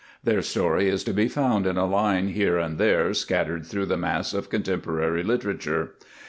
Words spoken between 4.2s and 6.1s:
of contemporary literature.